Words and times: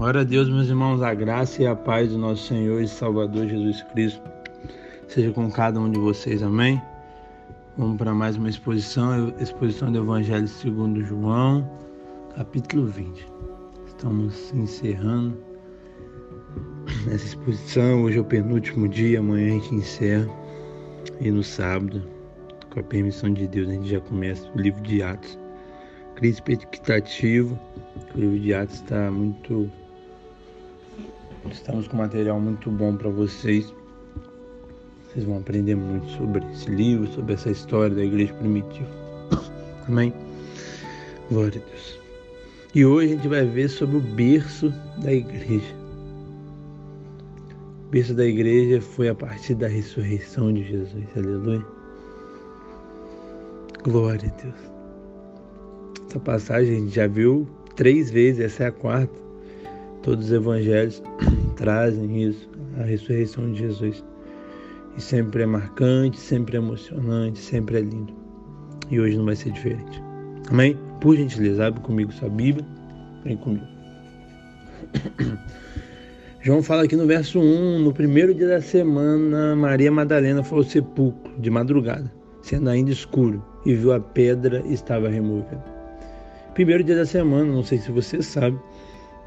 Glória 0.00 0.22
a 0.22 0.24
Deus, 0.24 0.48
meus 0.48 0.66
irmãos, 0.68 1.02
a 1.02 1.12
graça 1.12 1.62
e 1.62 1.66
a 1.66 1.76
paz 1.76 2.08
do 2.08 2.16
nosso 2.16 2.46
Senhor 2.46 2.80
e 2.80 2.88
Salvador 2.88 3.46
Jesus 3.46 3.82
Cristo 3.92 4.22
seja 5.06 5.30
com 5.30 5.50
cada 5.50 5.78
um 5.78 5.90
de 5.90 5.98
vocês, 5.98 6.42
amém? 6.42 6.80
Vamos 7.76 7.98
para 7.98 8.14
mais 8.14 8.34
uma 8.34 8.48
exposição, 8.48 9.30
exposição 9.38 9.92
do 9.92 9.98
Evangelho 9.98 10.48
segundo 10.48 11.04
João, 11.04 11.70
capítulo 12.34 12.86
20. 12.86 13.26
Estamos 13.88 14.50
encerrando 14.54 15.36
essa 17.06 17.26
exposição, 17.26 18.04
hoje 18.04 18.16
é 18.16 18.20
o 18.22 18.24
penúltimo 18.24 18.88
dia, 18.88 19.18
amanhã 19.18 19.48
a 19.48 19.58
gente 19.58 19.74
encerra 19.74 20.30
e 21.20 21.30
no 21.30 21.42
sábado, 21.42 22.02
com 22.72 22.80
a 22.80 22.82
permissão 22.82 23.34
de 23.34 23.46
Deus, 23.46 23.68
a 23.68 23.72
gente 23.72 23.90
já 23.90 24.00
começa 24.00 24.50
o 24.54 24.58
livro 24.58 24.80
de 24.80 25.02
Atos. 25.02 25.38
Crise 26.14 26.36
expectativa, 26.36 27.54
o 28.14 28.18
livro 28.18 28.40
de 28.40 28.54
Atos 28.54 28.76
está 28.76 29.10
muito 29.10 29.70
Estamos 31.48 31.88
com 31.88 31.96
material 31.96 32.38
muito 32.38 32.70
bom 32.70 32.94
para 32.96 33.08
vocês. 33.08 33.72
Vocês 35.04 35.24
vão 35.24 35.38
aprender 35.38 35.74
muito 35.74 36.06
sobre 36.10 36.44
esse 36.52 36.70
livro, 36.70 37.06
sobre 37.08 37.34
essa 37.34 37.50
história 37.50 37.94
da 37.94 38.04
igreja 38.04 38.34
primitiva. 38.34 38.88
Amém? 39.88 40.12
Glória 41.30 41.60
a 41.60 41.68
Deus. 41.70 42.00
E 42.74 42.84
hoje 42.84 43.12
a 43.12 43.16
gente 43.16 43.28
vai 43.28 43.44
ver 43.44 43.68
sobre 43.68 43.96
o 43.96 44.00
berço 44.00 44.72
da 44.98 45.12
igreja. 45.12 45.74
O 47.86 47.90
berço 47.90 48.14
da 48.14 48.24
igreja 48.24 48.80
foi 48.80 49.08
a 49.08 49.14
partir 49.14 49.54
da 49.54 49.66
ressurreição 49.66 50.52
de 50.52 50.62
Jesus. 50.62 51.04
Aleluia. 51.16 51.66
Glória 53.82 54.32
a 54.32 54.42
Deus. 54.42 54.70
Essa 56.08 56.20
passagem 56.20 56.76
a 56.76 56.80
gente 56.80 56.94
já 56.94 57.06
viu 57.06 57.48
três 57.74 58.10
vezes, 58.10 58.40
essa 58.40 58.64
é 58.64 58.66
a 58.66 58.72
quarta. 58.72 59.29
Todos 60.02 60.26
os 60.26 60.32
evangelhos 60.32 61.02
trazem 61.56 62.22
isso, 62.22 62.48
a 62.78 62.84
ressurreição 62.84 63.52
de 63.52 63.58
Jesus. 63.58 64.04
E 64.96 65.00
sempre 65.00 65.42
é 65.42 65.46
marcante, 65.46 66.18
sempre 66.18 66.56
é 66.56 66.60
emocionante, 66.60 67.38
sempre 67.38 67.78
é 67.78 67.80
lindo. 67.80 68.12
E 68.90 68.98
hoje 68.98 69.16
não 69.16 69.24
vai 69.24 69.36
ser 69.36 69.52
diferente. 69.52 70.02
Amém? 70.50 70.76
Por 71.00 71.16
gentileza, 71.16 71.66
abre 71.66 71.80
comigo 71.80 72.12
sua 72.12 72.28
Bíblia. 72.28 72.66
Vem 73.24 73.36
comigo. 73.36 73.66
João 76.42 76.62
fala 76.62 76.84
aqui 76.84 76.96
no 76.96 77.06
verso 77.06 77.38
1, 77.38 77.80
no 77.80 77.92
primeiro 77.92 78.34
dia 78.34 78.48
da 78.48 78.62
semana, 78.62 79.54
Maria 79.54 79.92
Madalena 79.92 80.42
foi 80.42 80.58
ao 80.58 80.64
sepulcro 80.64 81.38
de 81.38 81.50
madrugada, 81.50 82.10
sendo 82.40 82.70
ainda 82.70 82.90
escuro, 82.90 83.44
e 83.66 83.74
viu 83.74 83.92
a 83.92 84.00
pedra 84.00 84.62
estava 84.66 85.10
removida. 85.10 85.62
Primeiro 86.54 86.82
dia 86.82 86.96
da 86.96 87.04
semana, 87.04 87.44
não 87.44 87.62
sei 87.62 87.76
se 87.76 87.92
você 87.92 88.22
sabe, 88.22 88.58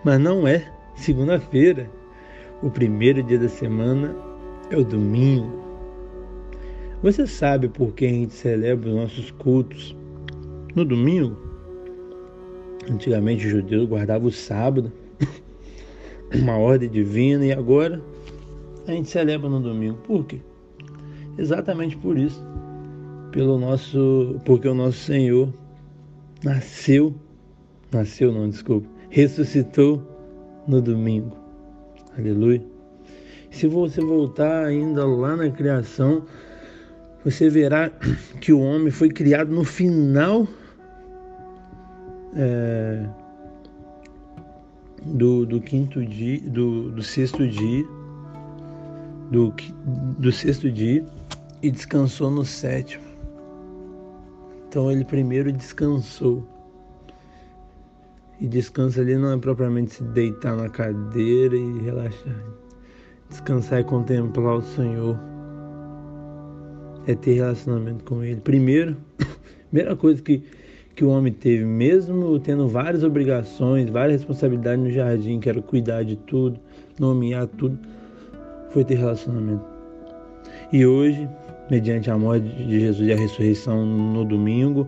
mas 0.03 0.19
não 0.19 0.47
é 0.47 0.65
segunda-feira. 0.95 1.89
O 2.61 2.69
primeiro 2.69 3.21
dia 3.23 3.39
da 3.39 3.49
semana 3.49 4.15
é 4.69 4.77
o 4.77 4.83
domingo. 4.83 5.63
Você 7.01 7.27
sabe 7.27 7.67
por 7.67 7.93
que 7.93 8.05
a 8.05 8.09
gente 8.09 8.33
celebra 8.33 8.89
os 8.89 8.95
nossos 8.95 9.31
cultos 9.31 9.95
no 10.73 10.85
domingo? 10.85 11.37
Antigamente 12.89 13.45
os 13.45 13.51
judeus 13.51 13.87
guardavam 13.87 14.27
o 14.27 14.31
sábado, 14.31 14.91
uma 16.33 16.57
ordem 16.57 16.89
divina, 16.89 17.45
e 17.45 17.51
agora 17.51 18.01
a 18.87 18.91
gente 18.91 19.09
celebra 19.09 19.49
no 19.49 19.59
domingo. 19.59 19.97
Por 20.07 20.25
quê? 20.25 20.39
Exatamente 21.37 21.97
por 21.97 22.17
isso. 22.17 22.43
Pelo 23.31 23.57
nosso, 23.57 24.39
porque 24.45 24.67
o 24.67 24.73
nosso 24.73 24.99
Senhor 24.99 25.53
nasceu, 26.43 27.15
nasceu 27.91 28.31
não, 28.31 28.47
desculpa, 28.49 28.87
ressuscitou 29.13 30.01
no 30.67 30.81
domingo. 30.81 31.37
Aleluia. 32.17 32.63
Se 33.51 33.67
você 33.67 34.01
voltar 34.01 34.65
ainda 34.65 35.05
lá 35.05 35.35
na 35.35 35.51
criação, 35.51 36.25
você 37.23 37.47
verá 37.47 37.91
que 38.41 38.51
o 38.51 38.59
homem 38.59 38.89
foi 38.89 39.09
criado 39.09 39.51
no 39.51 39.63
final 39.63 40.47
é, 42.35 43.05
do, 45.05 45.45
do 45.45 45.61
quinto 45.61 46.03
dia, 46.03 46.41
do, 46.49 46.89
do 46.89 47.03
sexto 47.03 47.47
dia, 47.47 47.85
do, 49.29 49.53
do 50.17 50.31
sexto 50.31 50.71
dia 50.71 51.05
e 51.61 51.69
descansou 51.69 52.31
no 52.31 52.43
sétimo. 52.43 53.05
Então 54.67 54.91
ele 54.91 55.05
primeiro 55.05 55.51
descansou. 55.51 56.52
E 58.39 58.47
descanso 58.47 58.99
ali 58.99 59.15
não 59.15 59.31
é 59.31 59.37
propriamente 59.37 59.93
se 59.93 60.03
deitar 60.03 60.55
na 60.55 60.69
cadeira 60.69 61.55
e 61.55 61.79
relaxar. 61.79 62.43
Descansar 63.29 63.79
é 63.79 63.83
contemplar 63.83 64.57
o 64.57 64.61
Senhor. 64.61 65.17
É 67.07 67.15
ter 67.15 67.33
relacionamento 67.33 68.03
com 68.03 68.23
Ele. 68.23 68.41
Primeiro, 68.41 68.97
primeira 69.69 69.95
coisa 69.95 70.21
que, 70.21 70.43
que 70.95 71.03
o 71.03 71.09
homem 71.09 71.31
teve, 71.31 71.63
mesmo 71.63 72.39
tendo 72.39 72.67
várias 72.67 73.03
obrigações, 73.03 73.89
várias 73.89 74.21
responsabilidades 74.21 74.83
no 74.83 74.91
jardim, 74.91 75.39
que 75.39 75.49
era 75.49 75.61
cuidar 75.61 76.03
de 76.03 76.15
tudo, 76.15 76.59
nomear 76.99 77.47
tudo, 77.47 77.77
foi 78.71 78.83
ter 78.83 78.95
relacionamento. 78.95 79.63
E 80.71 80.85
hoje, 80.85 81.29
mediante 81.69 82.09
a 82.09 82.17
morte 82.17 82.47
de 82.47 82.79
Jesus 82.79 83.07
e 83.07 83.13
a 83.13 83.15
ressurreição 83.15 83.85
no 83.85 84.25
domingo, 84.25 84.87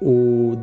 o 0.00 0.56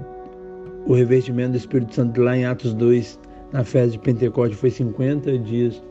o 0.88 0.94
revestimento 0.94 1.52
do 1.52 1.58
Espírito 1.58 1.94
Santo 1.94 2.22
lá 2.22 2.36
em 2.36 2.46
Atos 2.46 2.74
2, 2.74 3.20
na 3.52 3.64
festa 3.64 3.92
de 3.92 4.00
Pentecostes, 4.00 4.60
foi 4.60 4.70
50 4.70 5.38
dias 5.40 5.82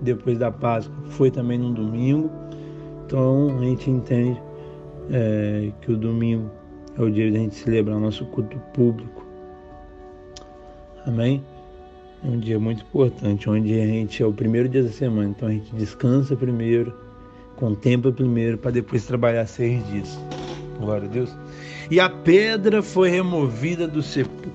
depois 0.00 0.38
da 0.38 0.50
Páscoa, 0.50 0.94
foi 1.10 1.30
também 1.30 1.58
no 1.58 1.72
domingo. 1.72 2.30
Então 3.06 3.56
a 3.58 3.64
gente 3.64 3.90
entende 3.90 4.40
é, 5.10 5.70
que 5.80 5.92
o 5.92 5.96
domingo 5.96 6.50
é 6.98 7.02
o 7.02 7.10
dia 7.10 7.30
da 7.30 7.38
gente 7.38 7.54
celebrar 7.54 7.96
o 7.96 8.00
nosso 8.00 8.26
culto 8.26 8.58
público. 8.74 9.24
Amém? 11.06 11.42
É 12.24 12.28
um 12.28 12.38
dia 12.40 12.58
muito 12.58 12.82
importante, 12.82 13.48
onde 13.48 13.80
a 13.80 13.86
gente 13.86 14.20
é 14.20 14.26
o 14.26 14.32
primeiro 14.32 14.68
dia 14.68 14.82
da 14.82 14.90
semana, 14.90 15.30
então 15.30 15.48
a 15.48 15.52
gente 15.52 15.72
descansa 15.76 16.34
primeiro, 16.34 16.92
contempla 17.54 18.10
primeiro, 18.10 18.58
para 18.58 18.72
depois 18.72 19.06
trabalhar 19.06 19.46
seis 19.46 19.86
dias. 19.86 20.18
Glória 20.78 21.08
a 21.08 21.10
Deus 21.10 21.36
e 21.90 22.00
a 22.00 22.08
pedra 22.08 22.82
foi 22.82 23.08
removida 23.10 23.86
do 23.88 24.02
sepulcro. 24.02 24.52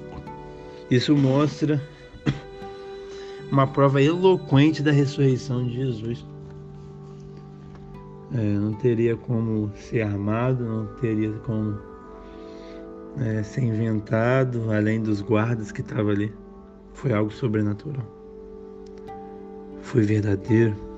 Isso 0.90 1.16
mostra 1.16 1.82
uma 3.52 3.66
prova 3.66 4.02
eloquente 4.02 4.84
da 4.84 4.92
ressurreição 4.92 5.66
de 5.66 5.74
Jesus. 5.74 6.26
É, 8.36 8.38
não 8.38 8.74
teria 8.74 9.16
como 9.16 9.72
ser 9.76 10.02
armado, 10.02 10.64
não 10.64 10.86
teria 10.98 11.32
como 11.46 11.78
é, 13.20 13.44
ser 13.44 13.62
inventado, 13.62 14.72
além 14.72 15.02
dos 15.02 15.22
guardas 15.22 15.72
que 15.72 15.82
estavam 15.82 16.12
ali. 16.12 16.34
Foi 16.94 17.14
algo 17.14 17.32
sobrenatural. 17.32 18.06
Foi 19.82 20.04
verdadeiro. 20.04 20.93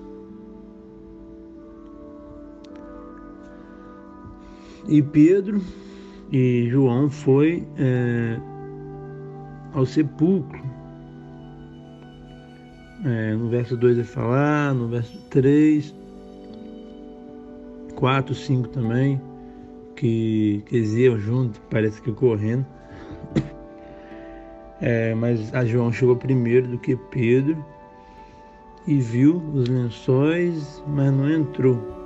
E 4.87 5.01
Pedro 5.01 5.61
e 6.31 6.67
João 6.69 7.09
foi 7.09 7.67
é, 7.77 8.39
ao 9.73 9.85
sepulcro. 9.85 10.61
É, 13.03 13.35
no 13.35 13.49
verso 13.49 13.77
2 13.77 13.97
vai 13.97 14.05
falar, 14.05 14.73
no 14.73 14.87
verso 14.87 15.17
3, 15.29 15.93
4, 17.95 18.33
5 18.33 18.69
também, 18.69 19.21
que, 19.95 20.63
que 20.65 20.77
eles 20.77 20.93
iam 20.93 21.19
junto, 21.19 21.59
parece 21.69 22.01
que 22.01 22.11
correndo. 22.11 22.65
É, 24.81 25.15
mas 25.15 25.53
a 25.53 25.63
João 25.65 25.91
chegou 25.91 26.15
primeiro 26.15 26.67
do 26.67 26.77
que 26.77 26.95
Pedro 26.95 27.63
e 28.87 28.99
viu 28.99 29.37
os 29.53 29.67
lençóis, 29.67 30.83
mas 30.87 31.11
não 31.11 31.29
entrou. 31.31 32.04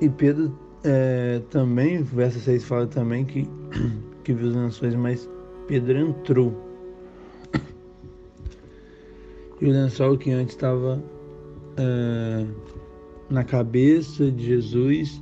E 0.00 0.08
Pedro 0.08 0.56
é, 0.84 1.40
também, 1.50 2.02
verso 2.02 2.38
6 2.40 2.64
fala 2.64 2.86
também 2.86 3.24
que, 3.24 3.48
que 4.22 4.32
viu 4.32 4.48
as 4.48 4.54
nações, 4.54 4.94
mas 4.94 5.28
Pedro 5.66 5.98
entrou. 5.98 6.68
E 9.60 9.66
o 9.66 9.72
lençol 9.72 10.16
que 10.16 10.30
antes 10.30 10.54
estava 10.54 11.02
é, 11.76 12.46
na 13.28 13.42
cabeça 13.42 14.30
de 14.30 14.46
Jesus 14.46 15.20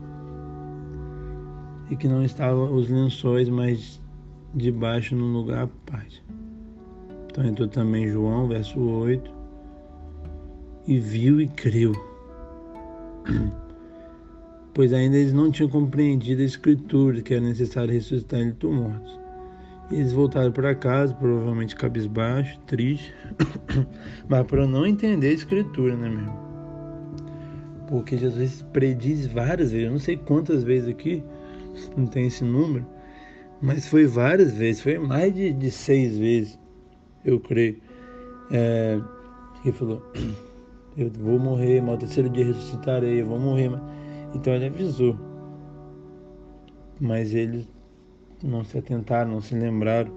e 1.91 1.97
que 1.97 2.07
não 2.07 2.23
estava 2.23 2.71
os 2.71 2.91
lençóis, 2.91 3.49
mas 3.49 3.99
debaixo 4.55 5.17
num 5.17 5.33
lugar 5.33 5.65
à 5.65 5.91
parte. 5.91 6.23
Então 7.31 7.45
entrou 7.47 7.69
também 7.69 8.09
João, 8.09 8.49
verso 8.49 8.79
8, 8.79 9.31
e 10.87 10.99
viu 10.99 11.41
e 11.41 11.49
creu. 11.49 11.93
pois 14.77 14.93
ainda 14.93 15.17
eles 15.17 15.33
não 15.33 15.51
tinham 15.51 15.71
compreendido 15.71 16.43
a 16.43 16.45
Escritura, 16.45 17.23
que 17.23 17.33
era 17.33 17.43
necessário 17.43 17.95
ressuscitar 17.95 18.41
ele 18.41 18.53
dos 18.53 18.71
mortos. 18.71 19.19
Eles 19.91 20.13
voltaram 20.13 20.53
para 20.53 20.75
casa, 20.75 21.15
provavelmente 21.15 21.75
cabisbaixo, 21.75 22.61
triste, 22.67 23.15
mas 24.29 24.47
para 24.47 24.67
não 24.67 24.87
entender 24.87 25.29
a 25.29 25.33
escritura, 25.33 25.97
né, 25.97 26.11
meu 26.11 26.19
irmão? 26.19 26.47
Porque 27.89 28.19
Jesus 28.19 28.67
prediz 28.71 29.27
várias 29.29 29.73
vezes, 29.73 29.87
eu 29.87 29.93
não 29.93 29.99
sei 29.99 30.19
quantas 30.19 30.63
vezes 30.63 30.91
aqui, 30.91 31.25
não 31.97 32.07
tem 32.07 32.27
esse 32.27 32.45
número, 32.45 32.85
mas 33.63 33.89
foi 33.89 34.07
várias 34.07 34.53
vezes, 34.53 34.83
foi 34.83 34.99
mais 34.99 35.35
de, 35.35 35.55
de 35.55 35.71
seis 35.71 36.19
vezes, 36.19 36.59
eu 37.25 37.41
creio. 37.41 37.81
É, 38.51 39.01
ele 39.65 39.73
falou: 39.73 40.03
Eu 40.99 41.11
vou 41.11 41.39
morrer, 41.39 41.81
mas 41.81 41.91
ao 41.91 41.99
terceiro 41.99 42.29
dia 42.29 42.45
ressuscitarei, 42.45 43.23
eu 43.23 43.27
vou 43.27 43.39
morrer. 43.39 43.71
Então 44.35 44.55
ele 44.55 44.67
avisou. 44.67 45.17
Mas 47.01 47.35
eles 47.35 47.69
não 48.43 48.65
se 48.65 48.79
atentaram, 48.79 49.33
não 49.33 49.41
se 49.41 49.55
lembraram. 49.55 50.13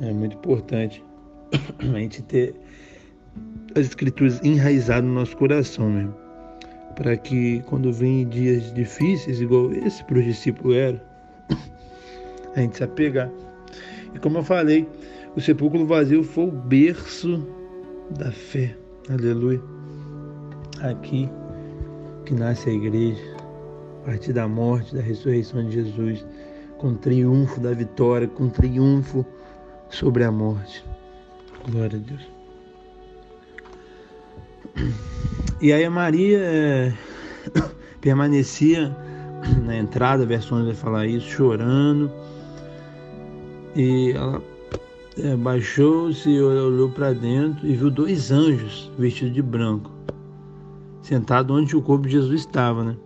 É 0.00 0.12
muito 0.12 0.36
importante 0.36 1.02
a 1.78 1.98
gente 1.98 2.22
ter 2.22 2.54
as 3.74 3.86
escrituras 3.86 4.40
enraizadas 4.42 5.04
no 5.04 5.14
nosso 5.14 5.36
coração 5.36 5.90
mesmo. 5.90 6.14
Para 6.94 7.16
que 7.16 7.60
quando 7.62 7.92
vem 7.92 8.26
dias 8.28 8.72
difíceis, 8.72 9.40
igual 9.40 9.72
esse 9.72 10.02
para 10.04 10.18
os 10.18 10.24
discípulos 10.24 10.76
era, 10.76 11.04
a 12.56 12.60
gente 12.60 12.76
se 12.76 12.84
apegar. 12.84 13.30
E 14.14 14.18
como 14.18 14.38
eu 14.38 14.42
falei, 14.42 14.88
o 15.36 15.40
sepulcro 15.40 15.86
vazio 15.86 16.22
foi 16.24 16.44
o 16.44 16.52
berço 16.52 17.46
da 18.18 18.30
fé. 18.32 18.74
Aleluia. 19.10 19.60
Aqui 20.80 21.28
que 22.26 22.34
nasce 22.34 22.68
a 22.68 22.72
igreja 22.72 23.22
a 24.02 24.06
partir 24.06 24.32
da 24.32 24.46
morte, 24.46 24.94
da 24.94 25.00
ressurreição 25.00 25.64
de 25.64 25.74
Jesus, 25.74 26.24
com 26.78 26.94
triunfo 26.94 27.58
da 27.60 27.72
vitória, 27.72 28.28
com 28.28 28.48
triunfo 28.48 29.24
sobre 29.88 30.24
a 30.24 30.30
morte. 30.30 30.84
Glória 31.70 31.98
a 31.98 32.02
Deus. 32.02 32.36
E 35.60 35.72
aí 35.72 35.84
a 35.84 35.90
Maria 35.90 36.38
é, 36.38 36.92
permanecia 38.00 38.94
na 39.64 39.76
entrada, 39.76 40.24
a 40.24 40.26
versão 40.26 40.64
vai 40.64 40.74
falar 40.74 41.06
isso, 41.06 41.28
chorando. 41.28 42.10
E 43.74 44.12
ela 44.12 44.42
é, 45.18 45.34
baixou-se 45.36 46.28
olhou 46.40 46.90
para 46.90 47.12
dentro 47.12 47.66
e 47.66 47.74
viu 47.74 47.90
dois 47.90 48.30
anjos 48.30 48.90
vestidos 48.98 49.34
de 49.34 49.42
branco, 49.42 49.90
sentados 51.06 51.56
onde 51.56 51.76
o 51.76 51.82
corpo 51.82 52.06
de 52.06 52.14
Jesus 52.14 52.40
estava, 52.40 52.82
né? 52.82 52.96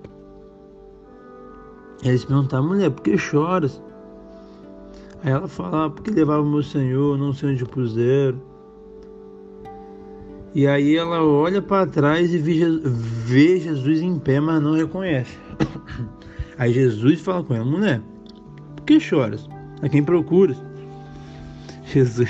Eles 2.02 2.24
perguntaram, 2.24 2.66
mulher, 2.66 2.90
por 2.90 3.02
que 3.02 3.18
choras? 3.18 3.80
Aí 5.22 5.30
ela 5.30 5.46
fala, 5.46 5.84
ah, 5.84 5.90
porque 5.90 6.10
levava 6.10 6.42
meu 6.42 6.62
Senhor, 6.62 7.18
não 7.18 7.34
sei 7.34 7.50
onde 7.50 7.64
puseram. 7.66 8.40
E 10.54 10.66
aí 10.66 10.96
ela 10.96 11.22
olha 11.22 11.60
para 11.60 11.86
trás 11.86 12.32
e 12.32 12.38
vê 12.38 13.60
Jesus 13.60 14.00
em 14.00 14.18
pé, 14.18 14.40
mas 14.40 14.62
não 14.62 14.72
reconhece. 14.72 15.38
Aí 16.58 16.72
Jesus 16.72 17.20
fala 17.20 17.44
com 17.44 17.54
ela, 17.54 17.64
mulher, 17.64 18.02
por 18.76 18.84
que 18.84 18.98
choras? 18.98 19.48
A 19.80 19.88
quem 19.88 20.02
procuras? 20.02 20.56
Jesus. 21.86 22.28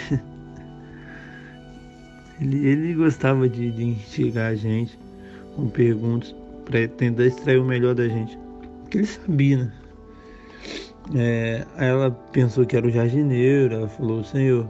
Ele, 2.40 2.66
ele 2.66 2.94
gostava 2.94 3.49
de, 3.49 3.70
de 3.70 3.84
instigar 3.84 4.52
a 4.52 4.55
gente 4.55 4.99
com 5.56 5.69
perguntas 5.69 6.35
para 6.64 6.87
tentar 6.88 7.26
extrair 7.26 7.58
o 7.58 7.64
melhor 7.64 7.94
da 7.94 8.08
gente 8.08 8.38
que 8.91 8.99
ele 8.99 9.06
sabia, 9.06 9.56
né? 9.56 9.73
É, 11.14 11.67
ela 11.76 12.11
pensou 12.11 12.67
que 12.67 12.76
era 12.76 12.87
o 12.87 12.91
jardineiro, 12.91 13.75
ela 13.75 13.88
falou, 13.88 14.23
Senhor, 14.23 14.67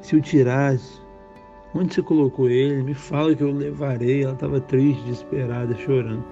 se 0.00 0.14
o 0.14 0.20
tirasse, 0.20 1.00
onde 1.74 1.94
você 1.94 2.02
colocou 2.02 2.48
ele? 2.48 2.82
Me 2.82 2.94
fala 2.94 3.34
que 3.34 3.42
eu 3.42 3.50
levarei. 3.50 4.22
Ela 4.22 4.34
estava 4.34 4.60
triste, 4.60 5.02
desesperada, 5.04 5.74
chorando. 5.76 6.24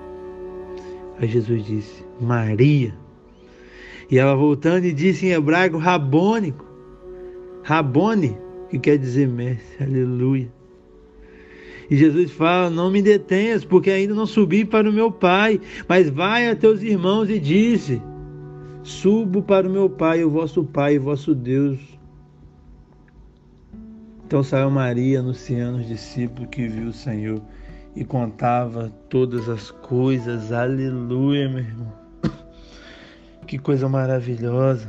Aí 1.19 1.29
Jesus 1.29 1.65
disse, 1.65 2.05
Maria. 2.21 2.95
E 4.11 4.19
ela 4.19 4.35
voltando 4.35 4.85
e 4.85 4.93
disse 4.93 5.27
em 5.27 5.31
hebraico, 5.31 5.79
Rabônico. 5.79 6.67
Rabone, 7.63 8.37
que 8.69 8.79
quer 8.79 8.99
dizer 8.99 9.29
mestre, 9.29 9.85
aleluia. 9.85 10.60
E 11.91 11.97
Jesus 11.97 12.31
fala: 12.31 12.71
Não 12.71 12.89
me 12.89 13.03
detenhas, 13.03 13.65
porque 13.65 13.91
ainda 13.91 14.15
não 14.15 14.25
subi 14.25 14.65
para 14.65 14.89
o 14.89 14.93
meu 14.93 15.11
Pai, 15.11 15.61
mas 15.89 16.09
vai 16.09 16.49
a 16.49 16.55
teus 16.55 16.83
irmãos 16.83 17.29
e 17.29 17.41
disse: 17.41 18.01
Subo 18.85 19.43
para 19.43 19.69
o 19.69 19.71
meu 19.71 19.91
Pai, 19.91 20.23
o 20.23 20.31
vosso 20.31 20.63
Pai, 20.63 20.99
o 20.99 21.03
vosso 21.03 21.35
Deus. 21.35 21.81
Então 24.25 24.45
saiu 24.45 24.71
Maria 24.71 25.19
anunciando 25.19 25.79
os 25.79 25.89
discípulos 25.89 26.49
que 26.53 26.69
viu 26.69 26.91
o 26.91 26.93
Senhor 26.93 27.43
e 27.97 28.05
contava 28.05 28.93
todas 29.09 29.49
as 29.49 29.73
coisas. 29.73 30.53
Aleluia, 30.53 31.49
meu 31.49 31.59
irmão. 31.59 31.93
Que 33.49 33.59
coisa 33.59 33.89
maravilhosa. 33.89 34.89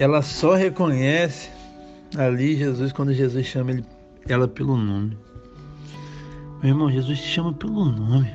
Ela 0.00 0.20
só 0.20 0.54
reconhece 0.54 1.48
ali 2.18 2.56
Jesus 2.56 2.90
quando 2.90 3.12
Jesus 3.12 3.46
chama 3.46 3.70
ele 3.70 3.84
ela 4.32 4.48
pelo 4.48 4.76
nome. 4.76 5.16
Meu 6.62 6.70
irmão, 6.70 6.90
Jesus 6.90 7.20
te 7.20 7.26
chama 7.26 7.52
pelo 7.52 7.86
nome. 7.86 8.30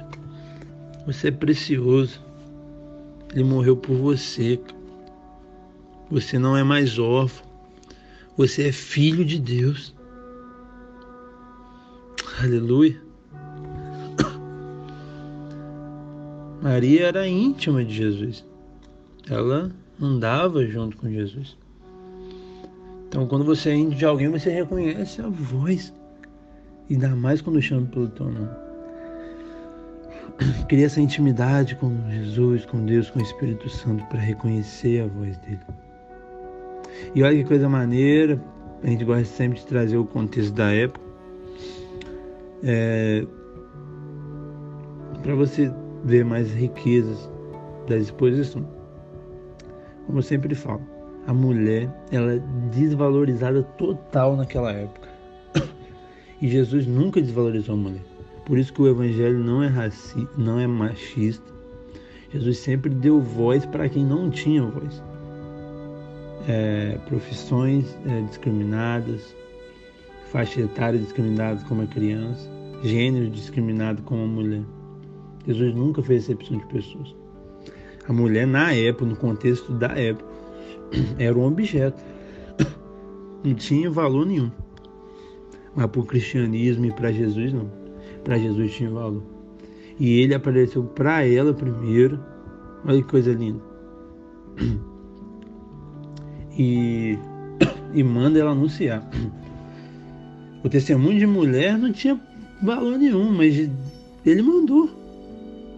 Você 1.05 1.27
é 1.27 1.31
precioso. 1.31 2.19
Ele 3.33 3.43
morreu 3.43 3.77
por 3.77 3.95
você. 3.95 4.59
Você 6.09 6.39
não 6.39 6.57
é 6.57 6.63
mais 6.63 6.97
órfão. 6.97 7.45
Você 8.37 8.67
é 8.67 8.71
filho 8.71 9.23
de 9.23 9.39
Deus. 9.39 9.95
Aleluia. 12.41 13.01
Maria 16.61 17.07
era 17.07 17.27
íntima 17.27 17.85
de 17.85 17.93
Jesus. 17.93 18.43
Ela 19.29 19.71
andava 20.01 20.65
junto 20.65 20.97
com 20.97 21.09
Jesus. 21.09 21.55
Então, 23.15 23.25
quando 23.27 23.45
você 23.45 23.69
é 23.69 23.75
índio 23.75 23.97
de 23.97 24.03
alguém, 24.03 24.27
você 24.27 24.49
reconhece 24.49 25.21
a 25.21 25.29
voz. 25.29 25.93
Ainda 26.91 27.15
mais 27.15 27.39
quando 27.39 27.61
chama 27.61 27.87
pelo 27.87 28.09
teu 28.09 28.25
nome. 28.25 28.49
Cria 30.67 30.85
essa 30.85 30.99
intimidade 30.99 31.77
com 31.77 31.95
Jesus, 32.11 32.65
com 32.65 32.85
Deus, 32.85 33.09
com 33.09 33.19
o 33.19 33.21
Espírito 33.21 33.69
Santo, 33.69 34.03
para 34.07 34.19
reconhecer 34.19 35.01
a 35.01 35.07
voz 35.07 35.37
dele. 35.37 35.61
E 37.15 37.23
olha 37.23 37.37
que 37.37 37.45
coisa 37.45 37.69
maneira, 37.69 38.37
a 38.83 38.87
gente 38.87 39.05
gosta 39.05 39.23
sempre 39.23 39.59
de 39.59 39.65
trazer 39.65 39.95
o 39.95 40.03
contexto 40.03 40.53
da 40.53 40.73
época. 40.73 41.05
É, 42.65 43.25
para 45.23 45.35
você 45.35 45.73
ver 46.03 46.25
mais 46.25 46.53
riquezas 46.53 47.31
da 47.87 47.95
exposição. 47.95 48.67
Como 50.05 50.17
eu 50.17 50.21
sempre 50.21 50.53
falo, 50.53 50.94
a 51.27 51.33
mulher 51.33 51.89
ela 52.11 52.35
é 52.35 52.41
desvalorizada 52.71 53.63
total 53.63 54.35
naquela 54.35 54.71
época. 54.71 55.09
E 56.41 56.49
Jesus 56.49 56.85
nunca 56.85 57.21
desvalorizou 57.21 57.75
a 57.75 57.77
mulher. 57.77 58.01
Por 58.45 58.59
isso 58.59 58.71
que 58.73 58.81
o 58.81 58.87
evangelho 58.87 59.39
não 59.39 59.63
é 59.63 59.67
racista, 59.67 60.29
não 60.37 60.59
é 60.59 60.67
machista. 60.67 61.53
Jesus 62.31 62.57
sempre 62.59 62.89
deu 62.89 63.21
voz 63.21 63.65
para 63.65 63.87
quem 63.87 64.05
não 64.05 64.29
tinha 64.29 64.61
voz. 64.61 65.01
É, 66.47 66.99
profissões 67.07 67.97
é, 68.05 68.21
discriminadas, 68.21 69.35
faixa 70.31 70.61
etária 70.61 70.99
discriminada 70.99 71.63
como 71.67 71.81
a 71.81 71.87
criança, 71.87 72.47
gênero 72.83 73.29
discriminado 73.29 74.03
como 74.03 74.23
a 74.23 74.27
mulher. 74.27 74.63
Jesus 75.47 75.73
nunca 75.73 76.03
fez 76.03 76.29
exceção 76.29 76.57
de 76.57 76.65
pessoas. 76.65 77.15
A 78.07 78.13
mulher, 78.13 78.45
na 78.45 78.73
época, 78.73 79.05
no 79.05 79.15
contexto 79.15 79.71
da 79.73 79.87
época, 79.97 80.34
era 81.17 81.37
um 81.37 81.45
objeto. 81.45 82.01
Não 83.43 83.53
tinha 83.53 83.89
valor 83.89 84.25
nenhum. 84.25 84.51
Mas 85.75 85.87
para 85.87 85.99
o 85.99 86.05
cristianismo 86.05 86.85
e 86.85 86.91
para 86.91 87.11
Jesus 87.11 87.51
não. 87.51 87.69
Para 88.23 88.37
Jesus 88.37 88.73
tinha 88.73 88.89
valor. 88.89 89.21
E 89.99 90.21
ele 90.21 90.33
apareceu 90.33 90.83
para 90.83 91.27
ela 91.27 91.53
primeiro. 91.53 92.19
Olha 92.85 93.01
que 93.01 93.09
coisa 93.09 93.33
linda. 93.33 93.61
E, 96.57 97.19
e 97.93 98.01
manda 98.01 98.39
ela 98.39 98.51
anunciar. 98.51 99.05
O 100.63 100.69
testemunho 100.69 101.19
de 101.19 101.27
mulher 101.27 101.77
não 101.77 101.91
tinha 101.91 102.17
valor 102.63 102.97
nenhum, 102.97 103.29
mas 103.29 103.69
ele 104.25 104.41
mandou. 104.41 104.89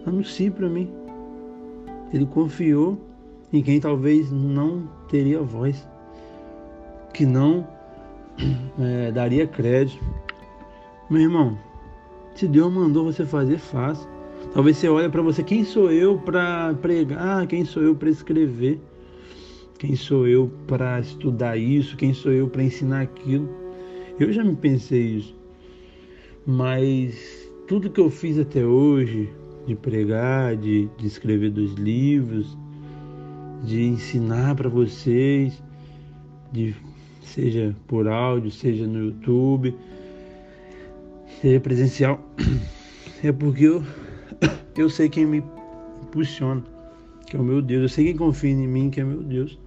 Anuncie 0.06 0.52
para 0.52 0.68
mim. 0.68 0.88
Ele 2.12 2.24
confiou 2.26 3.07
em 3.52 3.62
quem 3.62 3.80
talvez 3.80 4.30
não 4.30 4.88
teria 5.08 5.40
voz, 5.40 5.86
que 7.14 7.24
não 7.24 7.66
é, 8.78 9.10
daria 9.10 9.46
crédito. 9.46 10.02
Meu 11.10 11.22
irmão, 11.22 11.58
se 12.34 12.46
Deus 12.46 12.72
mandou 12.72 13.04
você 13.04 13.24
fazer, 13.24 13.58
faça. 13.58 14.08
Talvez 14.52 14.76
você 14.76 14.88
olhe 14.88 15.08
para 15.08 15.22
você, 15.22 15.42
quem 15.42 15.64
sou 15.64 15.90
eu 15.90 16.18
para 16.18 16.74
pregar? 16.74 17.46
Quem 17.46 17.64
sou 17.64 17.82
eu 17.82 17.94
para 17.94 18.08
escrever? 18.08 18.80
Quem 19.78 19.94
sou 19.96 20.26
eu 20.26 20.50
para 20.66 21.00
estudar 21.00 21.56
isso? 21.56 21.96
Quem 21.96 22.12
sou 22.12 22.32
eu 22.32 22.48
para 22.48 22.62
ensinar 22.62 23.02
aquilo? 23.02 23.48
Eu 24.18 24.32
já 24.32 24.42
me 24.42 24.54
pensei 24.56 25.16
isso. 25.16 25.36
Mas 26.46 27.50
tudo 27.66 27.90
que 27.90 28.00
eu 28.00 28.10
fiz 28.10 28.38
até 28.38 28.64
hoje, 28.64 29.28
de 29.66 29.74
pregar, 29.74 30.56
de, 30.56 30.88
de 30.96 31.06
escrever 31.06 31.50
dois 31.50 31.72
livros, 31.74 32.56
de 33.64 33.84
ensinar 33.84 34.54
para 34.54 34.68
vocês, 34.68 35.62
de 36.52 36.74
seja 37.22 37.74
por 37.86 38.08
áudio, 38.08 38.50
seja 38.50 38.86
no 38.86 39.06
YouTube, 39.06 39.74
seja 41.40 41.60
presencial, 41.60 42.20
é 43.22 43.32
porque 43.32 43.64
eu, 43.64 43.82
eu 44.76 44.88
sei 44.88 45.08
quem 45.08 45.26
me 45.26 45.42
impulsiona, 46.02 46.62
que 47.26 47.36
é 47.36 47.40
o 47.40 47.44
meu 47.44 47.60
Deus. 47.60 47.82
Eu 47.82 47.88
sei 47.88 48.04
quem 48.06 48.16
confia 48.16 48.50
em 48.50 48.66
mim, 48.66 48.90
que 48.90 49.00
é 49.00 49.04
meu 49.04 49.22
Deus. 49.22 49.58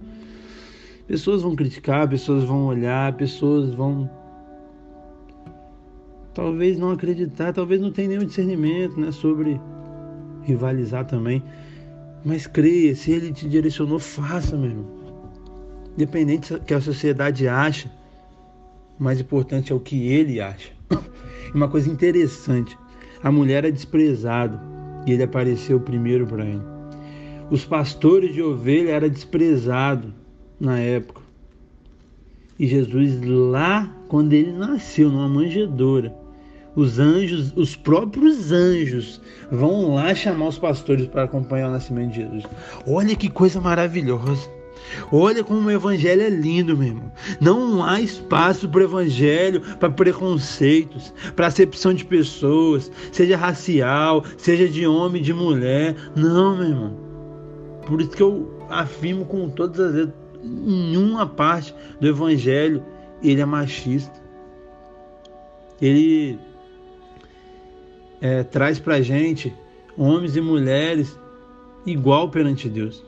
Pessoas 1.06 1.42
vão 1.42 1.54
criticar, 1.54 2.08
pessoas 2.08 2.44
vão 2.44 2.66
olhar, 2.66 3.12
pessoas 3.16 3.74
vão 3.74 4.10
talvez 6.34 6.78
não 6.78 6.90
acreditar, 6.90 7.52
talvez 7.52 7.80
não 7.80 7.90
tenha 7.90 8.08
nenhum 8.08 8.24
discernimento 8.24 8.98
né, 8.98 9.12
sobre 9.12 9.60
rivalizar 10.42 11.04
também. 11.04 11.42
Mas 12.24 12.46
creia, 12.46 12.94
se 12.94 13.10
ele 13.10 13.32
te 13.32 13.48
direcionou, 13.48 13.98
faça, 13.98 14.56
meu 14.56 14.70
irmão. 14.70 14.86
Independente 15.94 16.52
do 16.52 16.60
que 16.60 16.72
a 16.72 16.80
sociedade 16.80 17.48
acha, 17.48 17.90
mais 18.98 19.20
importante 19.20 19.72
é 19.72 19.74
o 19.74 19.80
que 19.80 20.08
ele 20.08 20.40
acha. 20.40 20.70
Uma 21.54 21.68
coisa 21.68 21.90
interessante, 21.90 22.78
a 23.22 23.30
mulher 23.30 23.64
é 23.64 23.70
desprezada 23.70 24.60
e 25.06 25.12
ele 25.12 25.22
apareceu 25.22 25.80
primeiro 25.80 26.26
para 26.26 26.44
ela. 26.44 26.72
Os 27.50 27.64
pastores 27.64 28.32
de 28.32 28.42
ovelha 28.42 28.92
era 28.92 29.10
desprezado 29.10 30.14
na 30.58 30.78
época. 30.78 31.20
E 32.58 32.66
Jesus 32.66 33.20
lá, 33.22 33.92
quando 34.08 34.32
ele 34.32 34.52
nasceu 34.52 35.10
numa 35.10 35.28
manjedoura, 35.28 36.14
os 36.74 36.98
anjos, 36.98 37.52
os 37.56 37.76
próprios 37.76 38.50
anjos, 38.52 39.20
vão 39.50 39.94
lá 39.94 40.14
chamar 40.14 40.48
os 40.48 40.58
pastores 40.58 41.06
para 41.06 41.24
acompanhar 41.24 41.68
o 41.68 41.72
nascimento 41.72 42.12
de 42.12 42.22
Jesus. 42.22 42.44
Olha 42.86 43.14
que 43.14 43.28
coisa 43.28 43.60
maravilhosa. 43.60 44.50
Olha 45.10 45.44
como 45.44 45.68
o 45.68 45.70
evangelho 45.70 46.22
é 46.22 46.28
lindo, 46.28 46.76
meu 46.76 46.88
irmão. 46.88 47.12
Não 47.40 47.84
há 47.84 48.00
espaço 48.00 48.68
para 48.68 48.80
o 48.80 48.84
evangelho, 48.84 49.60
para 49.78 49.90
preconceitos, 49.90 51.12
para 51.36 51.46
acepção 51.46 51.94
de 51.94 52.04
pessoas, 52.04 52.90
seja 53.10 53.36
racial, 53.36 54.24
seja 54.36 54.68
de 54.68 54.86
homem, 54.86 55.22
de 55.22 55.32
mulher. 55.32 55.94
Não, 56.16 56.56
meu 56.56 56.66
irmão. 56.66 56.96
Por 57.86 58.00
isso 58.00 58.10
que 58.10 58.22
eu 58.22 58.66
afirmo 58.68 59.24
com 59.24 59.48
todas 59.48 59.80
as 59.80 59.92
vezes, 59.92 60.12
nenhuma 60.42 61.26
parte 61.26 61.74
do 62.00 62.08
evangelho 62.08 62.82
ele 63.22 63.40
é 63.40 63.44
machista. 63.44 64.20
Ele 65.80 66.38
é, 68.22 68.44
traz 68.44 68.78
para 68.78 69.02
gente 69.02 69.52
homens 69.98 70.36
e 70.36 70.40
mulheres 70.40 71.18
igual 71.84 72.28
perante 72.30 72.68
Deus. 72.68 73.04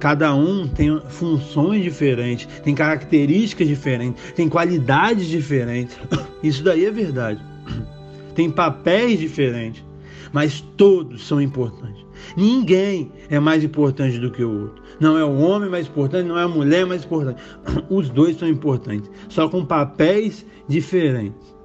Cada 0.00 0.34
um 0.34 0.66
tem 0.66 1.00
funções 1.08 1.84
diferentes, 1.84 2.46
tem 2.62 2.74
características 2.74 3.68
diferentes, 3.68 4.32
tem 4.32 4.48
qualidades 4.48 5.28
diferentes. 5.28 5.96
Isso 6.42 6.64
daí 6.64 6.84
é 6.84 6.90
verdade. 6.90 7.40
Tem 8.34 8.48
papéis 8.48 9.18
diferentes, 9.18 9.84
mas 10.32 10.60
todos 10.76 11.26
são 11.26 11.42
importantes. 11.42 12.06
Ninguém 12.36 13.12
é 13.28 13.38
mais 13.38 13.62
importante 13.62 14.18
do 14.18 14.30
que 14.30 14.42
o 14.42 14.62
outro. 14.62 14.82
Não 15.00 15.18
é 15.18 15.24
o 15.24 15.36
homem 15.36 15.68
mais 15.68 15.86
importante, 15.88 16.28
não 16.28 16.38
é 16.38 16.44
a 16.44 16.48
mulher 16.48 16.86
mais 16.86 17.04
importante. 17.04 17.42
Os 17.90 18.08
dois 18.08 18.38
são 18.38 18.48
importantes, 18.48 19.10
só 19.28 19.48
com 19.48 19.64
papéis 19.64 20.46
diferentes 20.66 21.59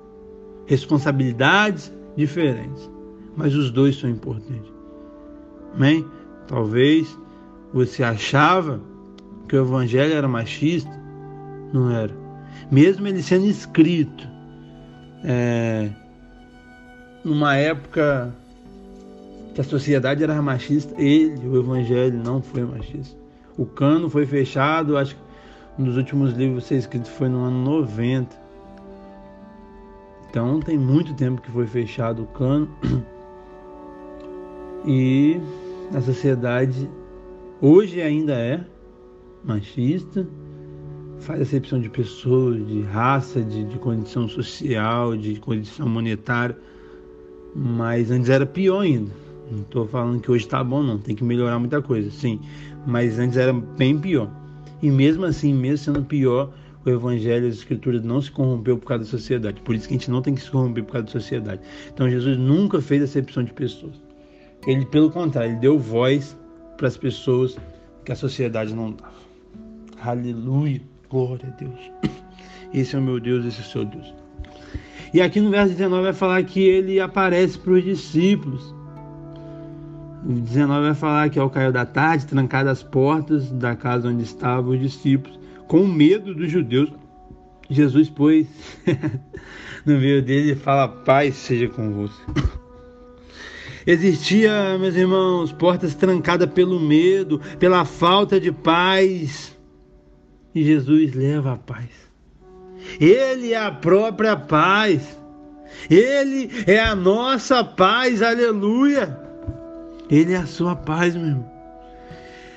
responsabilidades 0.65 1.91
diferentes, 2.15 2.89
mas 3.35 3.55
os 3.55 3.71
dois 3.71 3.95
são 3.97 4.09
importantes. 4.09 4.71
Amém? 5.73 6.05
Talvez 6.47 7.17
você 7.73 8.03
achava 8.03 8.81
que 9.47 9.55
o 9.55 9.61
evangelho 9.61 10.13
era 10.13 10.27
machista, 10.27 10.91
não 11.73 11.91
era. 11.91 12.13
Mesmo 12.71 13.07
ele 13.07 13.21
sendo 13.21 13.45
escrito 13.45 14.27
é, 15.23 15.89
numa 17.23 17.55
época 17.55 18.33
que 19.53 19.61
a 19.61 19.63
sociedade 19.63 20.23
era 20.23 20.41
machista, 20.41 20.93
ele, 21.01 21.47
o 21.47 21.57
evangelho, 21.57 22.21
não 22.21 22.41
foi 22.41 22.63
machista. 22.63 23.17
O 23.57 23.65
cano 23.65 24.09
foi 24.09 24.25
fechado, 24.25 24.97
acho 24.97 25.15
que 25.15 25.21
um 25.79 25.85
dos 25.85 25.97
últimos 25.97 26.33
livros 26.33 26.65
a 26.65 26.67
ser 26.67 26.75
escrito 26.75 27.09
foi 27.09 27.29
no 27.29 27.39
ano 27.43 27.63
90. 27.63 28.44
Então 30.35 30.59
tem 30.59 30.77
muito 30.77 31.13
tempo 31.13 31.41
que 31.41 31.49
foi 31.49 31.65
fechado 31.65 32.23
o 32.23 32.27
cano 32.27 32.67
e 34.85 35.39
a 35.93 36.01
sociedade 36.01 36.89
hoje 37.61 38.01
ainda 38.01 38.33
é 38.33 38.59
machista, 39.45 40.27
faz 41.19 41.39
acepção 41.39 41.79
de 41.79 41.87
pessoas, 41.87 42.67
de 42.67 42.81
raça, 42.81 43.41
de, 43.41 43.63
de 43.63 43.79
condição 43.79 44.27
social, 44.27 45.15
de 45.15 45.39
condição 45.39 45.87
monetária, 45.87 46.57
mas 47.55 48.11
antes 48.11 48.29
era 48.29 48.45
pior 48.45 48.81
ainda. 48.81 49.13
Não 49.49 49.61
estou 49.61 49.87
falando 49.87 50.19
que 50.19 50.29
hoje 50.29 50.43
está 50.43 50.61
bom, 50.61 50.83
não, 50.83 50.97
tem 50.97 51.15
que 51.15 51.23
melhorar 51.23 51.59
muita 51.59 51.81
coisa, 51.81 52.11
sim, 52.11 52.41
mas 52.85 53.17
antes 53.17 53.37
era 53.37 53.53
bem 53.53 53.97
pior. 53.97 54.29
E 54.81 54.91
mesmo 54.91 55.23
assim, 55.23 55.53
mesmo 55.53 55.77
sendo 55.77 56.03
pior, 56.03 56.51
o 56.85 56.89
evangelho, 56.89 57.47
as 57.47 57.55
escrituras 57.55 58.03
não 58.03 58.21
se 58.21 58.31
corrompeu 58.31 58.77
por 58.77 58.87
causa 58.87 59.03
da 59.03 59.09
sociedade. 59.09 59.59
Por 59.61 59.73
isso 59.73 59.87
que 59.87 59.95
a 59.95 59.97
gente 59.97 60.11
não 60.11 60.21
tem 60.21 60.35
que 60.35 60.41
se 60.41 60.51
corromper 60.51 60.83
por 60.83 60.93
causa 60.93 61.07
da 61.07 61.11
sociedade. 61.11 61.61
Então 61.91 62.09
Jesus 62.09 62.37
nunca 62.37 62.79
fez 62.81 63.01
acepção 63.01 63.43
de 63.43 63.51
pessoas. 63.51 63.99
Ele, 64.67 64.85
pelo 64.85 65.09
contrário, 65.09 65.51
ele 65.51 65.59
deu 65.59 65.79
voz 65.79 66.37
para 66.77 66.87
as 66.87 66.95
pessoas 66.95 67.57
que 68.03 68.11
a 68.11 68.15
sociedade 68.15 68.73
não 68.73 68.91
dava. 68.91 69.13
Aleluia, 70.01 70.81
glória 71.09 71.47
a 71.47 71.59
Deus. 71.59 71.91
Esse 72.73 72.95
é 72.95 72.99
o 72.99 73.01
meu 73.01 73.19
Deus, 73.19 73.45
esse 73.45 73.61
é 73.61 73.63
o 73.63 73.67
seu 73.67 73.85
Deus. 73.85 74.13
E 75.13 75.21
aqui 75.21 75.39
no 75.39 75.49
verso 75.49 75.73
19 75.73 76.03
vai 76.03 76.13
falar 76.13 76.43
que 76.43 76.59
ele 76.59 76.99
aparece 76.99 77.57
para 77.57 77.71
os 77.71 77.83
discípulos. 77.83 78.75
O 80.25 80.33
19 80.33 80.87
vai 80.87 80.93
falar 80.93 81.29
que 81.29 81.39
ao 81.39 81.49
cair 81.49 81.71
da 81.71 81.85
tarde, 81.85 82.25
trancadas 82.25 82.79
as 82.79 82.83
portas 82.83 83.49
da 83.49 83.77
casa 83.77 84.09
onde 84.09 84.23
estavam 84.23 84.73
os 84.73 84.79
discípulos, 84.79 85.39
com 85.67 85.85
medo 85.85 86.33
dos 86.33 86.51
judeus, 86.51 86.91
Jesus, 87.69 88.09
pois, 88.09 88.47
no 89.85 89.97
meio 89.97 90.21
dele 90.21 90.55
fala: 90.55 90.87
Paz 90.87 91.35
seja 91.35 91.67
convosco. 91.67 92.21
Existia, 93.87 94.77
meus 94.79 94.95
irmãos, 94.95 95.51
portas 95.51 95.93
trancadas 95.93 96.49
pelo 96.49 96.79
medo, 96.79 97.39
pela 97.59 97.85
falta 97.85 98.39
de 98.39 98.51
paz. 98.51 99.55
E 100.53 100.63
Jesus 100.63 101.13
leva 101.13 101.53
a 101.53 101.57
paz. 101.57 101.89
Ele 102.99 103.53
é 103.53 103.57
a 103.57 103.71
própria 103.71 104.35
paz. 104.35 105.19
Ele 105.89 106.49
é 106.65 106.79
a 106.79 106.95
nossa 106.95 107.63
paz, 107.63 108.23
aleluia. 108.23 109.19
Ele 110.09 110.33
é 110.33 110.37
a 110.37 110.47
sua 110.47 110.75
paz, 110.75 111.15
meu 111.15 111.27
irmão. 111.27 111.51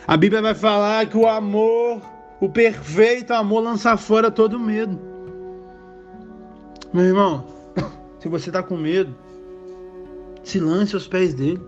A 0.06 0.16
Bíblia 0.16 0.40
vai 0.40 0.54
falar 0.54 1.06
que 1.06 1.16
o 1.18 1.26
amor 1.26 2.00
o 2.40 2.48
perfeito 2.48 3.32
amor 3.32 3.60
lança 3.60 3.96
fora 3.96 4.30
todo 4.30 4.58
medo. 4.58 4.98
Meu 6.92 7.04
irmão, 7.04 7.44
se 8.20 8.28
você 8.28 8.48
está 8.48 8.62
com 8.62 8.76
medo, 8.76 9.14
se 10.42 10.58
lance 10.58 10.94
aos 10.94 11.06
pés 11.06 11.34
dele. 11.34 11.60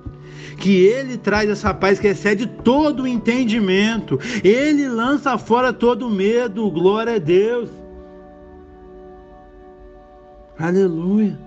Que 0.59 0.85
ele 0.85 1.17
traz 1.17 1.49
essa 1.49 1.73
paz 1.73 1.99
que 1.99 2.09
excede 2.09 2.47
todo 2.47 3.03
o 3.03 3.07
entendimento. 3.07 4.19
Ele 4.45 4.89
lança 4.89 5.39
fora 5.39 5.73
todo 5.73 6.07
o 6.07 6.11
medo. 6.11 6.71
Glória 6.71 7.17
a 7.17 7.19
Deus. 7.19 7.71
Aleluia. 10.59 11.39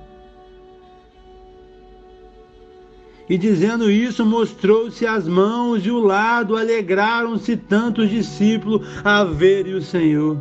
E 3.30 3.38
dizendo 3.38 3.89
isso, 3.89 4.25
mostrou-se 4.25 5.06
as 5.06 5.27
mãos 5.27 5.86
e 5.86 5.92
o 5.92 6.00
lado, 6.00 6.58
alegraram-se 6.58 7.56
tantos 7.56 8.10
discípulos 8.10 8.86
a 9.03 9.24
verem 9.24 9.75
o 9.75 9.82
Senhor. 9.82 10.38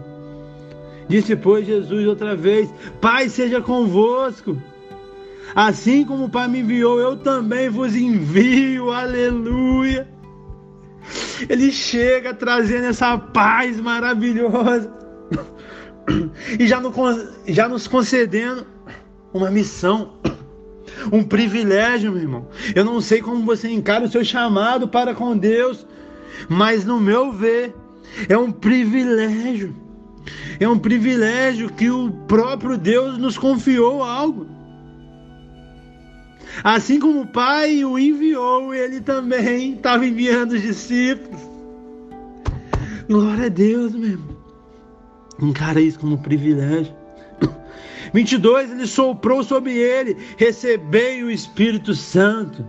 Disse, 1.08 1.36
pois, 1.36 1.66
Jesus 1.66 2.06
outra 2.06 2.34
vez: 2.34 2.68
Pai 3.00 3.28
seja 3.28 3.60
convosco. 3.60 4.56
Assim 5.54 6.04
como 6.04 6.24
o 6.24 6.30
Pai 6.30 6.48
me 6.48 6.60
enviou, 6.60 6.98
eu 6.98 7.16
também 7.16 7.68
vos 7.68 7.94
envio. 7.94 8.90
Aleluia. 8.90 10.08
Ele 11.48 11.70
chega 11.70 12.32
trazendo 12.32 12.86
essa 12.86 13.18
paz 13.18 13.80
maravilhosa 13.80 14.92
e 16.58 16.66
já, 16.66 16.80
no, 16.80 16.92
já 17.46 17.68
nos 17.68 17.86
concedendo 17.86 18.66
uma 19.32 19.50
missão 19.50 20.14
um 21.12 21.22
privilégio, 21.22 22.12
meu 22.12 22.22
irmão. 22.22 22.48
Eu 22.74 22.84
não 22.84 23.00
sei 23.00 23.20
como 23.20 23.44
você 23.44 23.68
encara 23.68 24.04
o 24.04 24.08
seu 24.08 24.24
chamado 24.24 24.88
para 24.88 25.14
com 25.14 25.36
Deus. 25.36 25.86
Mas 26.48 26.84
no 26.84 27.00
meu 27.00 27.32
ver, 27.32 27.74
é 28.28 28.36
um 28.36 28.50
privilégio. 28.50 29.74
É 30.60 30.68
um 30.68 30.78
privilégio 30.78 31.70
que 31.70 31.90
o 31.90 32.10
próprio 32.28 32.76
Deus 32.76 33.18
nos 33.18 33.36
confiou 33.36 34.02
algo. 34.02 34.46
Assim 36.62 37.00
como 37.00 37.22
o 37.22 37.26
Pai 37.26 37.84
o 37.84 37.98
enviou, 37.98 38.74
ele 38.74 39.00
também 39.00 39.74
estava 39.74 40.06
enviando 40.06 40.52
os 40.52 40.62
discípulos. 40.62 41.40
Glória 43.08 43.46
a 43.46 43.48
Deus, 43.48 43.92
meu 43.92 44.10
irmão. 44.10 44.36
Encara 45.40 45.80
isso 45.80 45.98
como 45.98 46.14
um 46.14 46.18
privilégio. 46.18 46.94
22, 48.12 48.70
ele 48.70 48.86
soprou 48.86 49.42
sobre 49.42 49.72
ele, 49.72 50.16
recebei 50.36 51.22
o 51.22 51.30
Espírito 51.30 51.94
Santo. 51.94 52.64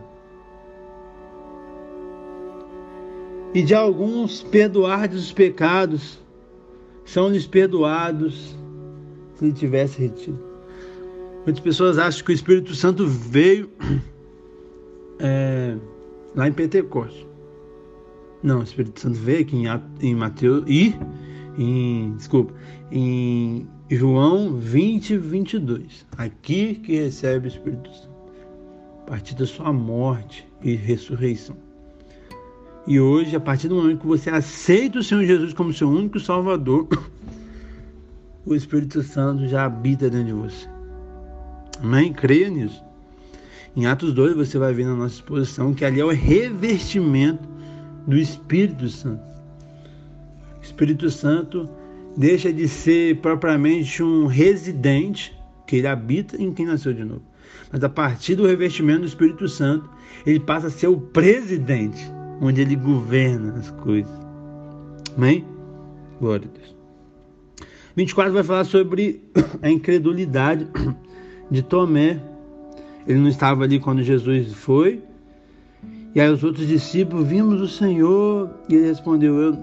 E 3.53 3.61
de 3.61 3.75
alguns 3.75 4.41
perdoar 4.41 5.09
os 5.11 5.31
pecados, 5.31 6.19
são-lhes 7.05 7.45
perdoados 7.45 8.57
se 9.35 9.45
ele 9.45 9.53
tivesse 9.53 10.01
retido. 10.01 10.39
Muitas 11.45 11.61
pessoas 11.61 11.97
acham 11.97 12.23
que 12.23 12.31
o 12.31 12.33
Espírito 12.33 12.73
Santo 12.73 13.05
veio 13.05 13.69
é, 15.19 15.75
lá 16.35 16.47
em 16.47 16.53
Pentecostes. 16.53 17.27
Não, 18.41 18.59
o 18.59 18.63
Espírito 18.63 18.99
Santo 18.99 19.15
veio 19.15 19.41
aqui 19.41 19.57
em, 19.57 19.67
em 20.01 20.15
Mateus 20.15 20.63
e 20.67 20.95
em, 21.57 22.13
desculpa, 22.15 22.53
em 22.91 23.67
João 23.93 24.55
20, 24.57 25.17
22. 25.17 26.05
Aqui 26.17 26.75
que 26.75 26.95
recebe 26.95 27.47
o 27.47 27.49
Espírito 27.49 27.93
Santo, 27.93 28.09
a 29.05 29.09
partir 29.09 29.35
da 29.35 29.45
sua 29.45 29.71
morte 29.71 30.47
e 30.61 30.75
ressurreição. 30.75 31.55
E 32.87 32.99
hoje, 32.99 33.35
a 33.35 33.39
partir 33.39 33.67
do 33.67 33.75
momento 33.75 34.01
que 34.01 34.07
você 34.07 34.29
aceita 34.29 34.99
o 34.99 35.03
Senhor 35.03 35.23
Jesus 35.23 35.53
como 35.53 35.73
seu 35.73 35.89
único 35.89 36.19
Salvador, 36.19 36.87
o 38.45 38.55
Espírito 38.55 39.01
Santo 39.03 39.47
já 39.47 39.65
habita 39.65 40.09
dentro 40.09 40.27
de 40.27 40.33
você. 40.33 40.67
Amém? 41.81 42.11
Creia 42.11 42.49
nisso. 42.49 42.83
Em 43.75 43.85
Atos 43.85 44.13
2 44.13 44.35
você 44.35 44.57
vai 44.57 44.73
ver 44.73 44.85
na 44.85 44.95
nossa 44.95 45.15
exposição 45.15 45.73
que 45.73 45.85
ali 45.85 45.99
é 45.99 46.05
o 46.05 46.09
revestimento 46.09 47.47
do 48.07 48.17
Espírito 48.17 48.89
Santo. 48.89 49.23
O 50.59 50.63
Espírito 50.63 51.09
Santo 51.09 51.69
deixa 52.15 52.51
de 52.51 52.67
ser 52.67 53.17
propriamente 53.17 54.03
um 54.03 54.25
residente, 54.25 55.37
que 55.65 55.77
ele 55.77 55.87
habita 55.87 56.41
em 56.41 56.53
quem 56.53 56.65
nasceu 56.65 56.93
de 56.93 57.03
novo. 57.03 57.23
Mas 57.71 57.83
a 57.83 57.89
partir 57.89 58.35
do 58.35 58.45
revestimento 58.45 59.01
do 59.01 59.07
Espírito 59.07 59.47
Santo, 59.47 59.89
ele 60.25 60.39
passa 60.39 60.67
a 60.67 60.71
ser 60.71 60.87
o 60.87 60.97
presidente 60.97 62.11
onde 62.41 62.61
ele 62.61 62.75
governa 62.75 63.53
as 63.57 63.71
coisas. 63.71 64.11
Amém? 65.15 65.45
Glória 66.19 66.47
a 66.47 66.57
Deus. 66.57 66.75
24 67.95 68.33
vai 68.33 68.43
falar 68.43 68.65
sobre 68.65 69.21
a 69.61 69.69
incredulidade 69.69 70.67
de 71.49 71.61
Tomé. 71.61 72.19
Ele 73.07 73.19
não 73.19 73.27
estava 73.27 73.63
ali 73.63 73.79
quando 73.79 74.01
Jesus 74.01 74.53
foi. 74.53 75.01
E 76.15 76.21
aí 76.21 76.29
os 76.29 76.43
outros 76.43 76.67
discípulos, 76.67 77.27
vimos 77.27 77.61
o 77.61 77.67
Senhor. 77.67 78.49
E 78.69 78.75
ele 78.75 78.87
respondeu, 78.87 79.35
eu, 79.35 79.57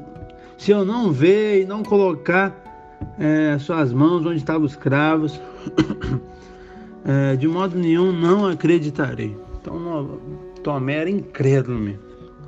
se 0.60 0.72
eu 0.72 0.84
não 0.84 1.10
ver 1.10 1.62
e 1.62 1.64
não 1.64 1.82
colocar 1.82 2.54
é, 3.18 3.56
suas 3.58 3.94
mãos 3.94 4.26
onde 4.26 4.36
estavam 4.36 4.66
os 4.66 4.76
cravos, 4.76 5.40
é, 7.02 7.34
de 7.34 7.48
modo 7.48 7.78
nenhum 7.78 8.12
não 8.12 8.46
acreditarei. 8.46 9.34
Então 9.58 10.20
Tomé 10.62 10.96
era 10.96 11.08
incrédulo 11.08 11.78
mesmo. 11.78 12.02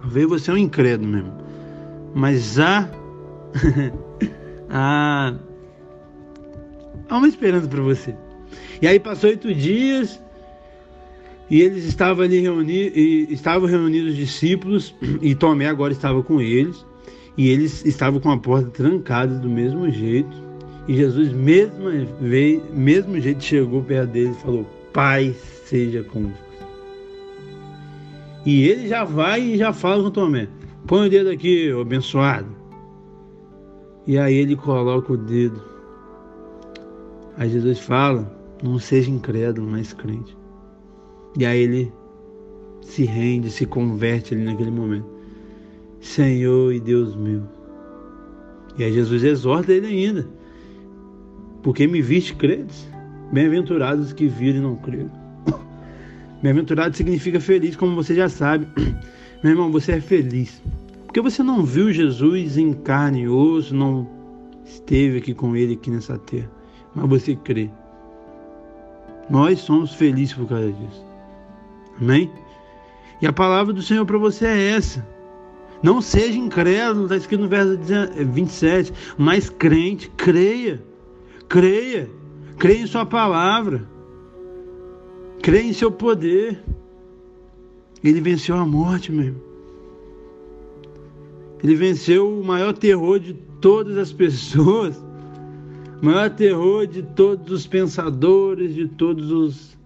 Ver 0.04 0.26
você 0.26 0.50
é 0.50 0.54
um 0.54 0.58
incrédulo 0.58 1.10
mesmo. 1.10 1.32
Mas 2.14 2.58
há. 2.60 2.90
há. 4.68 5.34
há 7.08 7.16
uma 7.16 7.28
esperança 7.28 7.66
para 7.66 7.80
você. 7.80 8.14
E 8.82 8.86
aí 8.86 9.00
passou 9.00 9.30
oito 9.30 9.54
dias. 9.54 10.20
E 11.48 11.62
eles 11.62 11.86
estavam 11.86 12.24
ali 12.24 12.40
reunidos, 12.40 12.94
estavam 13.30 13.66
reunidos 13.66 14.10
os 14.10 14.16
discípulos, 14.16 14.94
e 15.22 15.34
Tomé 15.34 15.66
agora 15.66 15.94
estava 15.94 16.22
com 16.22 16.42
eles, 16.42 16.84
e 17.36 17.48
eles 17.48 17.84
estavam 17.84 18.20
com 18.20 18.30
a 18.30 18.38
porta 18.38 18.70
trancada 18.70 19.38
do 19.38 19.48
mesmo 19.48 19.90
jeito. 19.90 20.36
E 20.86 20.94
Jesus, 20.94 21.32
mesmo, 21.32 21.88
veio, 22.20 22.62
mesmo 22.72 23.18
jeito, 23.20 23.42
chegou 23.42 23.82
perto 23.82 24.10
deles 24.10 24.36
e 24.36 24.40
falou: 24.40 24.66
Pai 24.92 25.34
seja 25.64 26.02
convosco. 26.02 26.42
E 28.44 28.68
ele 28.68 28.88
já 28.88 29.04
vai 29.04 29.40
e 29.40 29.56
já 29.56 29.72
fala 29.72 30.02
com 30.02 30.10
Tomé: 30.10 30.48
põe 30.86 31.06
o 31.06 31.10
dedo 31.10 31.30
aqui, 31.30 31.70
abençoado. 31.70 32.48
E 34.06 34.18
aí 34.18 34.34
ele 34.34 34.56
coloca 34.56 35.12
o 35.12 35.16
dedo. 35.16 35.62
Aí 37.36 37.48
Jesus 37.48 37.78
fala: 37.78 38.30
não 38.62 38.78
seja 38.78 39.10
incrédulo, 39.10 39.70
mas 39.70 39.92
crente. 39.92 40.36
E 41.38 41.46
aí 41.46 41.60
ele 41.60 41.92
se 42.82 43.04
rende, 43.04 43.50
se 43.50 43.64
converte 43.64 44.34
ali 44.34 44.44
naquele 44.44 44.70
momento. 44.70 45.21
Senhor 46.02 46.74
e 46.74 46.80
Deus 46.80 47.14
meu. 47.14 47.42
E 48.76 48.84
aí 48.84 48.92
Jesus 48.92 49.22
exorta 49.22 49.72
ele 49.72 49.86
ainda. 49.86 50.28
Porque 51.62 51.86
me 51.86 52.02
viste 52.02 52.34
credes? 52.34 52.88
Bem-aventurados 53.32 54.12
que 54.12 54.26
viram 54.26 54.58
e 54.58 54.62
não 54.62 54.76
creram. 54.76 55.10
Bem-aventurado 56.42 56.96
significa 56.96 57.40
feliz, 57.40 57.76
como 57.76 57.94
você 57.94 58.14
já 58.14 58.28
sabe. 58.28 58.66
Meu 59.42 59.52
irmão, 59.52 59.70
você 59.70 59.92
é 59.92 60.00
feliz. 60.00 60.60
Porque 61.04 61.20
você 61.20 61.42
não 61.42 61.62
viu 61.62 61.92
Jesus 61.92 62.58
em 62.58 62.72
carne 62.72 63.22
e 63.22 63.28
osso, 63.28 63.74
não 63.74 64.08
esteve 64.64 65.18
aqui 65.18 65.32
com 65.32 65.54
ele 65.54 65.74
aqui 65.74 65.90
nessa 65.90 66.18
terra. 66.18 66.50
Mas 66.94 67.08
você 67.08 67.36
crê. 67.36 67.70
Nós 69.30 69.60
somos 69.60 69.94
felizes 69.94 70.34
por 70.34 70.48
causa 70.48 70.72
disso. 70.72 71.06
Amém? 72.00 72.30
E 73.20 73.26
a 73.26 73.32
palavra 73.32 73.72
do 73.72 73.80
Senhor 73.80 74.04
para 74.04 74.18
você 74.18 74.46
é 74.46 74.70
essa. 74.70 75.06
Não 75.82 76.00
seja 76.00 76.38
incrédulo, 76.38 77.04
está 77.04 77.16
escrito 77.16 77.42
no 77.42 77.48
verso 77.48 77.78
27. 78.32 78.92
Mas 79.18 79.50
crente, 79.50 80.10
creia. 80.16 80.82
Creia. 81.48 82.08
Creia 82.58 82.82
em 82.82 82.86
Sua 82.86 83.04
palavra. 83.04 83.88
Crê 85.42 85.62
em 85.62 85.72
seu 85.72 85.90
poder. 85.90 86.62
Ele 88.02 88.20
venceu 88.20 88.56
a 88.56 88.64
morte, 88.64 89.10
meu 89.10 89.26
irmão. 89.26 89.42
Ele 91.62 91.74
venceu 91.74 92.28
o 92.28 92.44
maior 92.44 92.72
terror 92.72 93.18
de 93.18 93.34
todas 93.60 93.96
as 93.96 94.12
pessoas, 94.12 94.96
o 96.00 96.04
maior 96.04 96.30
terror 96.30 96.86
de 96.86 97.02
todos 97.02 97.52
os 97.52 97.66
pensadores, 97.66 98.74
de 98.74 98.88
todas 98.88 99.76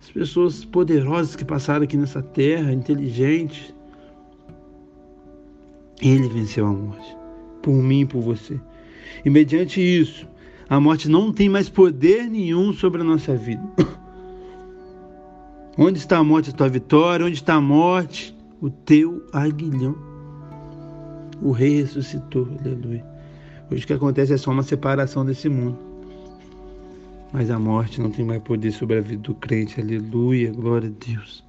as 0.00 0.10
pessoas 0.10 0.64
poderosas 0.64 1.34
que 1.34 1.44
passaram 1.44 1.84
aqui 1.84 1.96
nessa 1.96 2.22
terra, 2.22 2.72
inteligentes. 2.72 3.74
Ele 6.02 6.28
venceu 6.28 6.66
a 6.66 6.72
morte, 6.72 7.16
por 7.62 7.74
mim 7.74 8.00
e 8.00 8.06
por 8.06 8.22
você. 8.22 8.58
E 9.24 9.30
mediante 9.30 9.80
isso, 9.80 10.26
a 10.68 10.80
morte 10.80 11.08
não 11.08 11.32
tem 11.32 11.48
mais 11.48 11.68
poder 11.68 12.28
nenhum 12.28 12.72
sobre 12.72 13.02
a 13.02 13.04
nossa 13.04 13.36
vida. 13.36 13.62
Onde 15.76 15.98
está 15.98 16.18
a 16.18 16.24
morte, 16.24 16.50
a 16.50 16.52
tua 16.52 16.68
vitória? 16.68 17.26
Onde 17.26 17.36
está 17.36 17.54
a 17.54 17.60
morte? 17.60 18.36
O 18.60 18.70
teu 18.70 19.26
aguilhão. 19.32 19.96
O 21.42 21.52
rei 21.52 21.82
ressuscitou, 21.82 22.48
aleluia. 22.60 23.04
Hoje 23.70 23.84
o 23.84 23.86
que 23.86 23.92
acontece 23.92 24.32
é 24.32 24.36
só 24.36 24.50
uma 24.50 24.62
separação 24.62 25.24
desse 25.24 25.48
mundo. 25.48 25.78
Mas 27.32 27.50
a 27.50 27.58
morte 27.58 28.00
não 28.00 28.10
tem 28.10 28.24
mais 28.24 28.42
poder 28.42 28.72
sobre 28.72 28.98
a 28.98 29.00
vida 29.00 29.22
do 29.22 29.34
crente, 29.34 29.80
aleluia, 29.80 30.52
glória 30.52 30.88
a 30.88 31.06
Deus. 31.06 31.44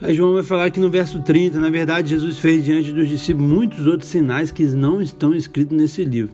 Aí 0.00 0.14
João 0.14 0.34
vai 0.34 0.44
falar 0.44 0.70
que 0.70 0.78
no 0.78 0.88
verso 0.88 1.20
30, 1.22 1.58
na 1.58 1.70
verdade, 1.70 2.10
Jesus 2.10 2.38
fez 2.38 2.64
diante 2.64 2.92
dos 2.92 3.08
discípulos 3.08 3.50
muitos 3.50 3.86
outros 3.86 4.08
sinais 4.08 4.52
que 4.52 4.64
não 4.66 5.02
estão 5.02 5.34
escritos 5.34 5.76
nesse 5.76 6.04
livro. 6.04 6.32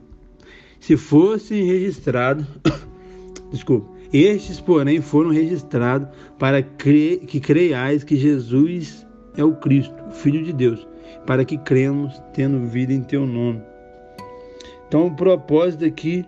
Se 0.79 0.99
fossem 0.99 1.65
registrados, 1.65 2.45
desculpa, 3.51 3.91
estes, 4.13 4.61
porém, 4.61 5.01
foram 5.01 5.31
registrados 5.31 6.09
para 6.39 6.63
que 6.63 7.41
creiais 7.41 8.05
que 8.05 8.17
Jesus 8.17 9.07
é 9.35 9.43
o 9.43 9.55
Cristo, 9.57 9.95
o 10.09 10.13
Filho 10.13 10.45
de 10.45 10.53
Deus, 10.53 10.87
para 11.27 11.43
que 11.43 11.57
cremos 11.57 12.21
tendo 12.35 12.67
vida 12.69 12.93
em 12.93 13.03
teu 13.03 13.27
nome. 13.27 13.63
Então, 14.87 15.07
o 15.07 15.17
propósito 15.17 15.87
aqui 15.87 16.25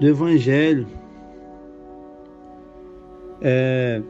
do 0.00 0.08
Evangelho 0.08 0.86
é, 3.42 4.02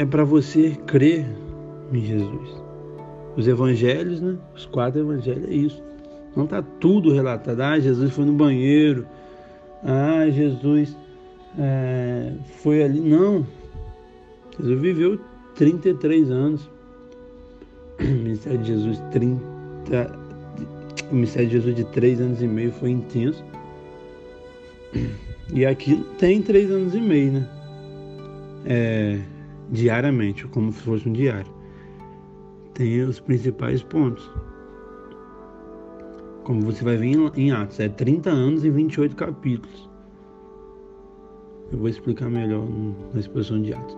é 0.00 0.04
para 0.06 0.24
você 0.24 0.70
crer 0.86 1.26
em 1.92 2.00
Jesus. 2.00 2.62
Os 3.36 3.46
evangelhos, 3.46 4.18
né? 4.18 4.38
Os 4.56 4.64
quatro 4.64 4.98
evangelhos 4.98 5.44
é 5.44 5.52
isso. 5.52 5.82
Não 6.34 6.44
está 6.44 6.62
tudo 6.62 7.12
relatado. 7.12 7.60
Ah, 7.60 7.78
Jesus 7.78 8.10
foi 8.10 8.24
no 8.24 8.32
banheiro. 8.32 9.06
Ah, 9.84 10.26
Jesus 10.30 10.96
é, 11.58 12.32
foi 12.62 12.82
ali. 12.82 12.98
Não. 12.98 13.46
Jesus 14.58 14.80
viveu 14.80 15.20
33 15.56 16.30
anos. 16.30 16.70
O 18.00 18.04
ministério 18.04 18.58
de 18.60 18.68
Jesus 18.68 18.98
30 19.12 20.18
o 21.10 21.14
ministério 21.14 21.48
de 21.48 21.56
Jesus 21.56 21.76
de 21.76 21.84
três 21.84 22.18
anos 22.22 22.40
e 22.40 22.46
meio 22.46 22.72
foi 22.72 22.88
intenso. 22.90 23.44
E 25.52 25.66
aqui 25.66 26.06
tem 26.16 26.40
três 26.40 26.70
anos 26.70 26.94
e 26.94 27.00
meio, 27.00 27.32
né? 27.32 27.48
É, 28.64 29.18
diariamente, 29.70 30.46
como 30.48 30.72
se 30.72 30.80
fosse 30.82 31.08
um 31.08 31.12
diário. 31.12 31.50
Tem 32.74 33.02
os 33.02 33.20
principais 33.20 33.82
pontos. 33.82 34.28
Como 36.44 36.62
você 36.62 36.82
vai 36.82 36.96
ver 36.96 37.14
em 37.36 37.52
Atos, 37.52 37.78
é 37.78 37.88
30 37.88 38.30
anos 38.30 38.64
e 38.64 38.70
28 38.70 39.14
capítulos. 39.14 39.88
Eu 41.70 41.78
vou 41.78 41.88
explicar 41.88 42.28
melhor 42.28 42.66
na 43.14 43.20
exposição 43.20 43.62
de 43.62 43.72
Atos. 43.72 43.96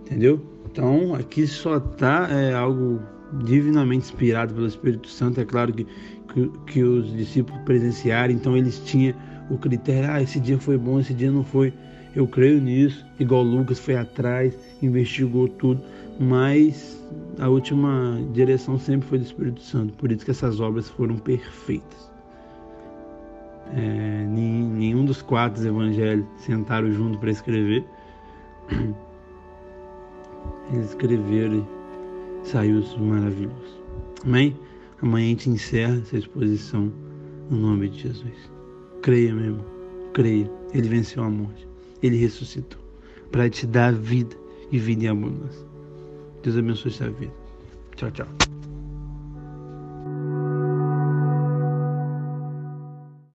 Entendeu? 0.00 0.40
Então, 0.70 1.14
aqui 1.14 1.46
só 1.46 1.80
tá 1.80 2.28
é, 2.30 2.52
algo 2.52 3.00
divinamente 3.44 4.06
inspirado 4.06 4.54
pelo 4.54 4.66
Espírito 4.66 5.08
Santo. 5.08 5.40
É 5.40 5.44
claro 5.44 5.72
que, 5.72 5.86
que, 6.32 6.48
que 6.66 6.82
os 6.82 7.12
discípulos 7.16 7.60
presenciaram, 7.62 8.32
então 8.34 8.56
eles 8.56 8.80
tinham 8.80 9.14
o 9.48 9.56
critério: 9.56 10.10
ah, 10.10 10.22
esse 10.22 10.40
dia 10.40 10.58
foi 10.58 10.76
bom, 10.76 11.00
esse 11.00 11.14
dia 11.14 11.30
não 11.30 11.44
foi. 11.44 11.72
Eu 12.14 12.26
creio 12.26 12.60
nisso, 12.60 13.06
igual 13.18 13.42
Lucas 13.42 13.78
foi 13.78 13.96
atrás, 13.96 14.58
investigou 14.82 15.46
tudo, 15.48 15.80
mas 16.18 17.00
a 17.38 17.48
última 17.48 18.18
direção 18.32 18.78
sempre 18.78 19.08
foi 19.08 19.18
do 19.18 19.24
Espírito 19.24 19.62
Santo. 19.62 19.92
Por 19.94 20.10
isso 20.10 20.24
que 20.24 20.30
essas 20.30 20.60
obras 20.60 20.88
foram 20.88 21.16
perfeitas. 21.16 22.10
É, 23.72 24.26
nenhum 24.26 25.04
dos 25.04 25.22
quatro 25.22 25.64
evangelhos 25.64 26.26
sentaram 26.38 26.92
junto 26.92 27.18
para 27.18 27.30
escrever. 27.30 27.84
Eles 30.72 30.88
escreveram 30.88 31.66
e 32.44 32.48
saiu 32.48 32.82
maravilhoso. 32.98 33.80
Amém? 34.24 34.56
Amanhã 35.00 35.26
a 35.26 35.28
gente 35.30 35.50
encerra 35.50 35.98
essa 35.98 36.18
exposição 36.18 36.92
no 37.48 37.56
nome 37.56 37.88
de 37.88 38.00
Jesus. 38.00 38.50
Creia 39.02 39.34
mesmo, 39.34 39.64
creia. 40.12 40.50
Ele 40.74 40.88
venceu 40.88 41.22
a 41.22 41.30
morte. 41.30 41.69
Ele 42.02 42.16
ressuscitou 42.16 42.80
para 43.30 43.48
te 43.48 43.66
dar 43.66 43.92
vida 43.92 44.36
e 44.70 44.78
vida 44.78 45.04
em 45.04 45.08
abundância. 45.08 45.66
Deus 46.42 46.56
abençoe 46.56 46.90
sua 46.90 47.10
vida. 47.10 47.32
Tchau, 47.96 48.10
tchau. 48.10 48.59